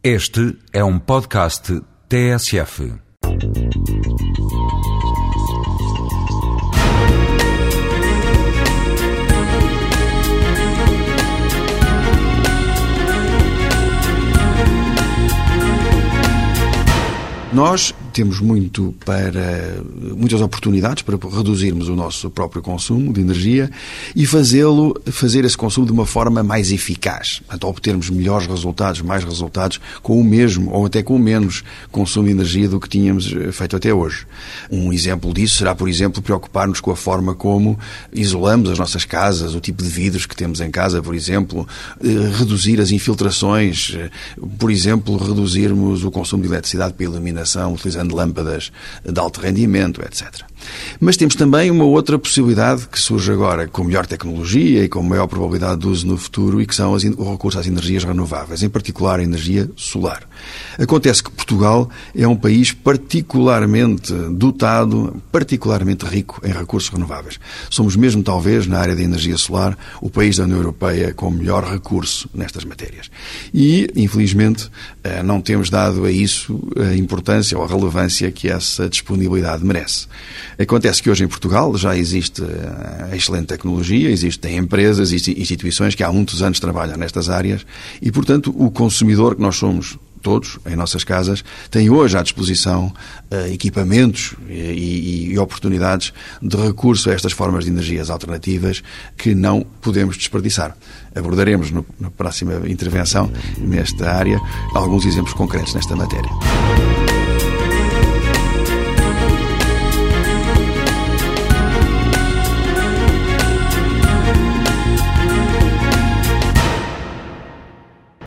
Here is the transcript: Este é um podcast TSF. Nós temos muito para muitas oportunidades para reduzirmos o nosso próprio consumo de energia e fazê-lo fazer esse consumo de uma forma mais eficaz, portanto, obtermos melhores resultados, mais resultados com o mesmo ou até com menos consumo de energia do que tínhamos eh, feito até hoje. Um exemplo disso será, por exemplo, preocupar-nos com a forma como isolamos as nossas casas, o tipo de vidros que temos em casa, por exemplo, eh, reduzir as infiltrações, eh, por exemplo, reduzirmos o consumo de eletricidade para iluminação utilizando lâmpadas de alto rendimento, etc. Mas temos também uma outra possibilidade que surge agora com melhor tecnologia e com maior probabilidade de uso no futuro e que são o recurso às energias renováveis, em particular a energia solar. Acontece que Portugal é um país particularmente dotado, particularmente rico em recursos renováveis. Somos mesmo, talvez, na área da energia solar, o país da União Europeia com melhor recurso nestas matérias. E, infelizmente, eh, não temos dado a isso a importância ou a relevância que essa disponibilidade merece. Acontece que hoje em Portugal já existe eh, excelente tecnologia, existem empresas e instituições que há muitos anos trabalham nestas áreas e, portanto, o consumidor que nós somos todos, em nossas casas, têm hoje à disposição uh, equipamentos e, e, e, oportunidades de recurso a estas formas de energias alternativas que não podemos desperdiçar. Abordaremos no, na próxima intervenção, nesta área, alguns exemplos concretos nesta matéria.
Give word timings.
Este 0.00 0.56
é 0.72 0.84
um 0.84 0.96
podcast 0.96 1.82
TSF. 2.08 2.94
Nós 17.52 17.92
temos 18.18 18.40
muito 18.40 18.92
para 19.04 19.80
muitas 20.16 20.40
oportunidades 20.40 21.04
para 21.04 21.16
reduzirmos 21.16 21.88
o 21.88 21.94
nosso 21.94 22.28
próprio 22.28 22.60
consumo 22.60 23.12
de 23.12 23.20
energia 23.20 23.70
e 24.12 24.26
fazê-lo 24.26 25.00
fazer 25.06 25.44
esse 25.44 25.56
consumo 25.56 25.86
de 25.86 25.92
uma 25.92 26.04
forma 26.04 26.42
mais 26.42 26.72
eficaz, 26.72 27.38
portanto, 27.38 27.68
obtermos 27.68 28.10
melhores 28.10 28.48
resultados, 28.48 29.02
mais 29.02 29.22
resultados 29.22 29.80
com 30.02 30.20
o 30.20 30.24
mesmo 30.24 30.72
ou 30.72 30.86
até 30.86 31.00
com 31.00 31.16
menos 31.16 31.62
consumo 31.92 32.26
de 32.26 32.32
energia 32.32 32.68
do 32.68 32.80
que 32.80 32.88
tínhamos 32.88 33.32
eh, 33.32 33.52
feito 33.52 33.76
até 33.76 33.94
hoje. 33.94 34.26
Um 34.68 34.92
exemplo 34.92 35.32
disso 35.32 35.58
será, 35.58 35.72
por 35.72 35.88
exemplo, 35.88 36.20
preocupar-nos 36.20 36.80
com 36.80 36.90
a 36.90 36.96
forma 36.96 37.36
como 37.36 37.78
isolamos 38.12 38.68
as 38.68 38.80
nossas 38.80 39.04
casas, 39.04 39.54
o 39.54 39.60
tipo 39.60 39.80
de 39.80 39.88
vidros 39.88 40.26
que 40.26 40.34
temos 40.34 40.60
em 40.60 40.72
casa, 40.72 41.00
por 41.00 41.14
exemplo, 41.14 41.68
eh, 42.02 42.36
reduzir 42.36 42.80
as 42.80 42.90
infiltrações, 42.90 43.94
eh, 43.96 44.10
por 44.58 44.72
exemplo, 44.72 45.16
reduzirmos 45.16 46.02
o 46.02 46.10
consumo 46.10 46.42
de 46.42 46.48
eletricidade 46.48 46.94
para 46.94 47.04
iluminação 47.04 47.74
utilizando 47.74 48.07
lâmpadas 48.14 48.72
de 49.04 49.18
alto 49.18 49.40
rendimento, 49.40 50.00
etc. 50.02 50.44
Mas 51.00 51.16
temos 51.16 51.34
também 51.34 51.70
uma 51.70 51.84
outra 51.84 52.18
possibilidade 52.18 52.88
que 52.88 52.98
surge 52.98 53.30
agora 53.32 53.68
com 53.68 53.84
melhor 53.84 54.06
tecnologia 54.06 54.84
e 54.84 54.88
com 54.88 55.02
maior 55.02 55.26
probabilidade 55.26 55.80
de 55.80 55.86
uso 55.86 56.06
no 56.06 56.16
futuro 56.16 56.60
e 56.60 56.66
que 56.66 56.74
são 56.74 56.92
o 56.92 57.32
recurso 57.32 57.58
às 57.58 57.66
energias 57.66 58.04
renováveis, 58.04 58.62
em 58.62 58.68
particular 58.68 59.20
a 59.20 59.22
energia 59.22 59.70
solar. 59.76 60.22
Acontece 60.78 61.22
que 61.22 61.30
Portugal 61.30 61.88
é 62.14 62.26
um 62.26 62.36
país 62.36 62.72
particularmente 62.72 64.12
dotado, 64.32 65.22
particularmente 65.30 66.04
rico 66.04 66.40
em 66.44 66.52
recursos 66.52 66.90
renováveis. 66.90 67.38
Somos 67.70 67.96
mesmo, 67.96 68.22
talvez, 68.22 68.66
na 68.66 68.78
área 68.78 68.96
da 68.96 69.02
energia 69.02 69.36
solar, 69.36 69.76
o 70.00 70.10
país 70.10 70.36
da 70.36 70.44
União 70.44 70.58
Europeia 70.58 71.14
com 71.14 71.30
melhor 71.30 71.64
recurso 71.64 72.28
nestas 72.34 72.64
matérias. 72.64 73.10
E, 73.52 73.90
infelizmente, 73.96 74.70
eh, 75.02 75.22
não 75.22 75.40
temos 75.40 75.70
dado 75.70 76.04
a 76.04 76.10
isso 76.10 76.60
a 76.76 76.96
importância 76.96 77.56
ou 77.56 77.64
a 77.64 77.66
relevância 77.66 77.97
que 78.32 78.48
essa 78.48 78.88
disponibilidade 78.88 79.64
merece. 79.64 80.06
Acontece 80.58 81.02
que 81.02 81.10
hoje 81.10 81.24
em 81.24 81.28
Portugal 81.28 81.76
já 81.76 81.96
existe 81.96 82.42
eh, 82.42 83.16
excelente 83.16 83.46
tecnologia, 83.46 84.10
existem 84.10 84.56
empresas 84.56 85.12
e 85.12 85.40
instituições 85.40 85.94
que 85.94 86.02
há 86.02 86.12
muitos 86.12 86.42
anos 86.42 86.60
trabalham 86.60 86.96
nestas 86.96 87.28
áreas 87.28 87.66
e, 88.00 88.10
portanto, 88.10 88.54
o 88.56 88.70
consumidor 88.70 89.34
que 89.34 89.42
nós 89.42 89.56
somos 89.56 89.98
todos, 90.18 90.58
em 90.66 90.76
nossas 90.76 91.04
casas, 91.04 91.44
têm 91.70 91.90
hoje 91.90 92.16
à 92.18 92.22
disposição 92.22 92.92
uh, 93.30 93.52
equipamentos 93.52 94.34
e, 94.48 94.52
e, 94.52 95.32
e, 95.32 95.38
oportunidades 95.38 96.12
de 96.42 96.56
recurso 96.56 97.10
a 97.10 97.14
estas 97.14 97.32
formas 97.32 97.64
de 97.64 97.70
energias 97.70 98.10
alternativas 98.10 98.82
que 99.16 99.34
não 99.34 99.64
podemos 99.80 100.16
desperdiçar. 100.16 100.76
Abordaremos 101.14 101.70
no, 101.70 101.84
na 101.98 102.10
próxima 102.10 102.68
intervenção, 102.68 103.30
nesta 103.58 104.10
área, 104.10 104.40
alguns 104.74 105.06
exemplos 105.06 105.34
concretos 105.34 105.74
nesta 105.74 105.96
matéria. 105.96 106.30